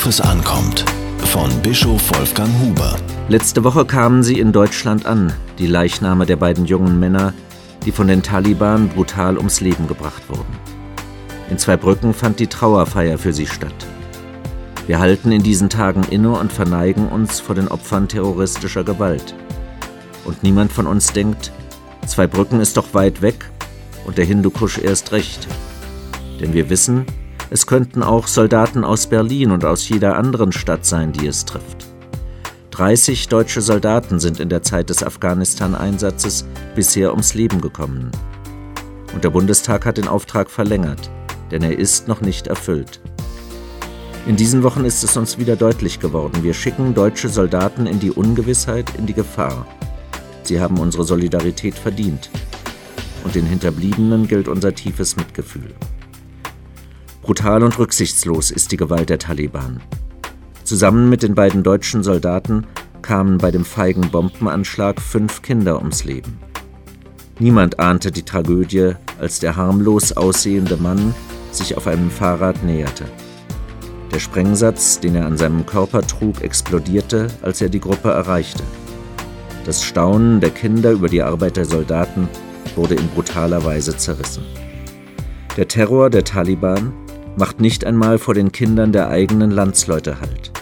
[0.00, 0.86] Worauf es ankommt.
[1.26, 2.96] Von Bischof Wolfgang Huber.
[3.28, 7.34] Letzte Woche kamen sie in Deutschland an, die Leichname der beiden jungen Männer,
[7.84, 10.56] die von den Taliban brutal ums Leben gebracht wurden.
[11.50, 13.74] In Zweibrücken fand die Trauerfeier für sie statt.
[14.86, 19.34] Wir halten in diesen Tagen inne und verneigen uns vor den Opfern terroristischer Gewalt.
[20.24, 21.52] Und niemand von uns denkt,
[22.06, 23.50] Zweibrücken ist doch weit weg
[24.06, 25.46] und der Hindukusch erst recht.
[26.40, 27.04] Denn wir wissen,
[27.50, 31.88] es könnten auch Soldaten aus Berlin und aus jeder anderen Stadt sein, die es trifft.
[32.70, 38.12] 30 deutsche Soldaten sind in der Zeit des Afghanistan-Einsatzes bisher ums Leben gekommen.
[39.12, 41.10] Und der Bundestag hat den Auftrag verlängert,
[41.50, 43.00] denn er ist noch nicht erfüllt.
[44.26, 48.12] In diesen Wochen ist es uns wieder deutlich geworden, wir schicken deutsche Soldaten in die
[48.12, 49.66] Ungewissheit, in die Gefahr.
[50.44, 52.30] Sie haben unsere Solidarität verdient.
[53.24, 55.74] Und den Hinterbliebenen gilt unser tiefes Mitgefühl.
[57.30, 59.80] Brutal und rücksichtslos ist die Gewalt der Taliban.
[60.64, 62.66] Zusammen mit den beiden deutschen Soldaten
[63.02, 66.40] kamen bei dem feigen Bombenanschlag fünf Kinder ums Leben.
[67.38, 71.14] Niemand ahnte die Tragödie, als der harmlos aussehende Mann
[71.52, 73.04] sich auf einem Fahrrad näherte.
[74.12, 78.64] Der Sprengsatz, den er an seinem Körper trug, explodierte, als er die Gruppe erreichte.
[79.64, 82.28] Das Staunen der Kinder über die Arbeit der Soldaten
[82.74, 84.42] wurde in brutaler Weise zerrissen.
[85.56, 86.92] Der Terror der Taliban
[87.36, 90.52] macht nicht einmal vor den Kindern der eigenen Landsleute Halt.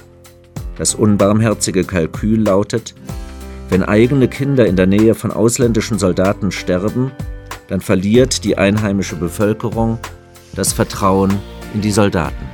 [0.76, 2.94] Das unbarmherzige Kalkül lautet,
[3.68, 7.10] wenn eigene Kinder in der Nähe von ausländischen Soldaten sterben,
[7.68, 9.98] dann verliert die einheimische Bevölkerung
[10.54, 11.38] das Vertrauen
[11.74, 12.46] in die Soldaten.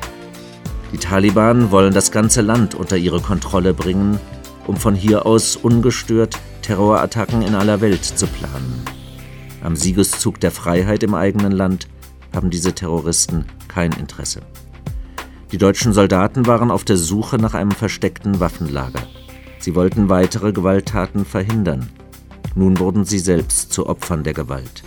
[0.93, 4.19] Die Taliban wollen das ganze Land unter ihre Kontrolle bringen,
[4.67, 8.83] um von hier aus ungestört Terrorattacken in aller Welt zu planen.
[9.63, 11.89] Am Siegeszug der Freiheit im eigenen Land
[12.35, 14.43] haben diese Terroristen kein Interesse.
[15.53, 19.03] Die deutschen Soldaten waren auf der Suche nach einem versteckten Waffenlager.
[19.61, 21.89] Sie wollten weitere Gewalttaten verhindern.
[22.55, 24.83] Nun wurden sie selbst zu Opfern der Gewalt.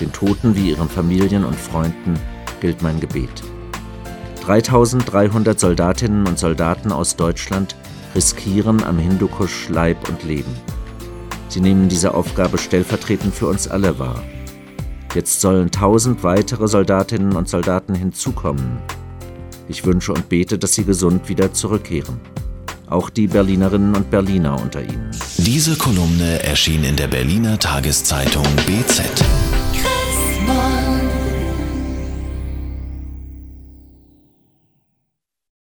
[0.00, 2.14] Den Toten wie ihren Familien und Freunden
[2.60, 3.42] gilt mein Gebet.
[4.44, 7.76] 3300 Soldatinnen und Soldaten aus Deutschland
[8.14, 10.54] riskieren am Hindukusch Leib und Leben.
[11.48, 14.22] Sie nehmen diese Aufgabe stellvertretend für uns alle wahr.
[15.14, 18.78] Jetzt sollen tausend weitere Soldatinnen und Soldaten hinzukommen.
[19.68, 22.20] Ich wünsche und bete, dass sie gesund wieder zurückkehren.
[22.88, 25.10] Auch die Berlinerinnen und Berliner unter ihnen.
[25.38, 29.24] Diese Kolumne erschien in der Berliner Tageszeitung BZ.